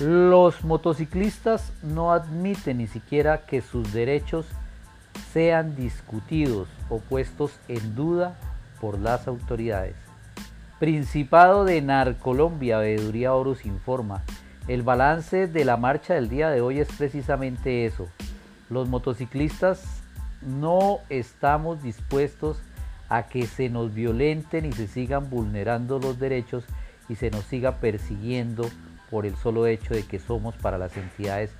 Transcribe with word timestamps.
Los 0.00 0.62
motociclistas 0.62 1.72
no 1.82 2.12
admiten 2.12 2.78
ni 2.78 2.86
siquiera 2.86 3.46
que 3.46 3.62
sus 3.62 3.94
derechos 3.94 4.44
sean 5.32 5.74
discutidos 5.74 6.68
o 6.90 6.98
puestos 6.98 7.58
en 7.66 7.94
duda 7.94 8.36
por 8.78 8.98
las 8.98 9.26
autoridades. 9.26 9.96
Principado 10.78 11.64
de 11.64 11.80
Narcolombia, 11.80 12.76
Veeduría 12.76 13.32
Horus 13.32 13.64
informa, 13.64 14.22
el 14.68 14.82
balance 14.82 15.46
de 15.46 15.64
la 15.64 15.78
marcha 15.78 16.12
del 16.12 16.28
día 16.28 16.50
de 16.50 16.60
hoy 16.60 16.80
es 16.80 16.88
precisamente 16.92 17.86
eso. 17.86 18.06
Los 18.68 18.90
motociclistas 18.90 19.82
no 20.42 20.98
estamos 21.08 21.82
dispuestos 21.82 22.58
a 23.08 23.28
que 23.28 23.46
se 23.46 23.70
nos 23.70 23.94
violenten 23.94 24.66
y 24.66 24.72
se 24.72 24.88
sigan 24.88 25.30
vulnerando 25.30 25.98
los 25.98 26.18
derechos 26.18 26.64
y 27.08 27.14
se 27.14 27.30
nos 27.30 27.44
siga 27.46 27.76
persiguiendo 27.76 28.68
por 29.10 29.26
el 29.26 29.36
solo 29.36 29.66
hecho 29.66 29.94
de 29.94 30.04
que 30.04 30.18
somos 30.18 30.56
para 30.56 30.78
las 30.78 30.96
entidades 30.96 31.50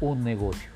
un 0.00 0.24
negocio. 0.24 0.70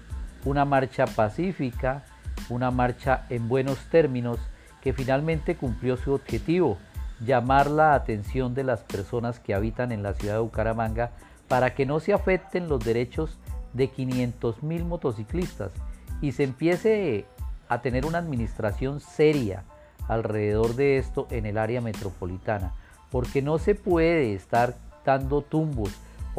Una 0.44 0.64
marcha 0.64 1.06
pacífica, 1.06 2.04
una 2.48 2.70
marcha 2.70 3.26
en 3.28 3.48
buenos 3.48 3.78
términos 3.90 4.38
que 4.82 4.92
finalmente 4.92 5.56
cumplió 5.56 5.96
su 5.96 6.12
objetivo, 6.12 6.78
llamar 7.24 7.70
la 7.70 7.94
atención 7.94 8.54
de 8.54 8.64
las 8.64 8.80
personas 8.84 9.40
que 9.40 9.54
habitan 9.54 9.90
en 9.92 10.02
la 10.02 10.14
ciudad 10.14 10.34
de 10.34 10.40
Bucaramanga 10.40 11.10
para 11.48 11.74
que 11.74 11.86
no 11.86 11.98
se 11.98 12.12
afecten 12.12 12.68
los 12.68 12.84
derechos 12.84 13.38
de 13.72 13.88
500 13.88 14.62
mil 14.62 14.84
motociclistas 14.84 15.72
y 16.20 16.32
se 16.32 16.44
empiece 16.44 17.26
a 17.68 17.80
tener 17.80 18.06
una 18.06 18.18
administración 18.18 19.00
seria 19.00 19.64
alrededor 20.06 20.74
de 20.74 20.98
esto 20.98 21.26
en 21.30 21.44
el 21.46 21.58
área 21.58 21.80
metropolitana, 21.80 22.74
porque 23.10 23.42
no 23.42 23.58
se 23.58 23.74
puede 23.74 24.34
estar 24.34 24.74
dando 25.04 25.42
tumbos 25.42 25.90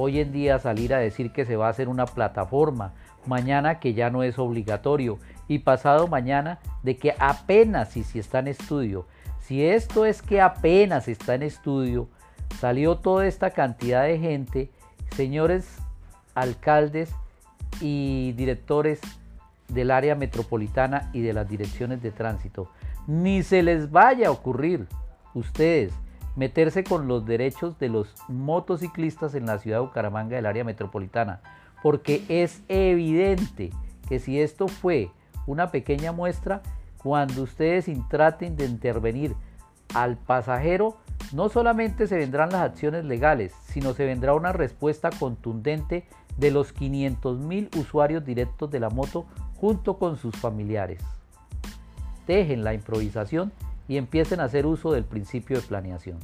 hoy 0.01 0.19
en 0.19 0.31
día 0.31 0.59
salir 0.59 0.93
a 0.93 0.99
decir 0.99 1.33
que 1.33 1.43
se 1.43 1.57
va 1.57 1.67
a 1.67 1.71
hacer 1.71 1.89
una 1.89 2.05
plataforma, 2.05 2.93
mañana 3.25 3.79
que 3.79 3.93
ya 3.93 4.09
no 4.09 4.23
es 4.23 4.39
obligatorio 4.39 5.19
y 5.49 5.59
pasado 5.59 6.07
mañana 6.07 6.59
de 6.83 6.97
que 6.97 7.15
apenas 7.19 7.89
si, 7.89 8.03
si 8.03 8.17
está 8.17 8.39
en 8.39 8.47
estudio. 8.47 9.05
Si 9.41 9.65
esto 9.65 10.05
es 10.05 10.21
que 10.21 10.39
apenas 10.39 11.09
está 11.09 11.35
en 11.35 11.43
estudio, 11.43 12.07
salió 12.59 12.97
toda 12.97 13.27
esta 13.27 13.49
cantidad 13.49 14.03
de 14.03 14.19
gente, 14.19 14.71
señores 15.15 15.79
alcaldes 16.33 17.11
y 17.81 18.31
directores 18.37 19.01
del 19.67 19.91
área 19.91 20.15
metropolitana 20.15 21.09
y 21.11 21.21
de 21.21 21.33
las 21.33 21.49
direcciones 21.49 22.01
de 22.01 22.11
tránsito. 22.11 22.71
Ni 23.05 23.43
se 23.43 23.63
les 23.63 23.91
vaya 23.91 24.29
a 24.29 24.31
ocurrir 24.31 24.87
ustedes 25.33 25.91
meterse 26.39 26.85
con 26.85 27.09
los 27.09 27.25
derechos 27.25 27.77
de 27.79 27.89
los 27.89 28.15
motociclistas 28.29 29.35
en 29.35 29.45
la 29.45 29.59
ciudad 29.59 29.79
de 29.79 29.87
Bucaramanga 29.87 30.37
del 30.37 30.45
área 30.45 30.63
metropolitana, 30.63 31.41
porque 31.83 32.23
es 32.29 32.61
evidente 32.69 33.71
que 34.07 34.19
si 34.19 34.39
esto 34.39 34.69
fue 34.69 35.11
una 35.47 35.69
pequeña 35.69 36.13
muestra, 36.13 36.61
cuando 36.97 37.43
ustedes 37.43 37.87
traten 38.07 38.55
de 38.55 38.65
intervenir 38.67 39.35
al 39.93 40.15
pasajero, 40.15 40.95
no 41.33 41.49
solamente 41.49 42.07
se 42.07 42.15
vendrán 42.15 42.51
las 42.51 42.61
acciones 42.61 43.03
legales, 43.03 43.53
sino 43.65 43.93
se 43.93 44.05
vendrá 44.05 44.33
una 44.33 44.53
respuesta 44.53 45.09
contundente 45.09 46.07
de 46.37 46.51
los 46.51 46.71
500 46.71 47.37
mil 47.37 47.69
usuarios 47.75 48.23
directos 48.23 48.71
de 48.71 48.79
la 48.79 48.89
moto 48.89 49.25
junto 49.57 49.97
con 49.97 50.15
sus 50.15 50.37
familiares. 50.37 51.03
Dejen 52.27 52.63
la 52.63 52.73
improvisación 52.73 53.51
y 53.89 53.97
empiecen 53.97 54.39
a 54.39 54.45
hacer 54.45 54.65
uso 54.65 54.93
del 54.93 55.03
principio 55.03 55.57
de 55.57 55.67
planeación. 55.67 56.19